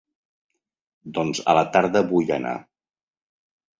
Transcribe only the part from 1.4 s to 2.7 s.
a la tarda vull anar.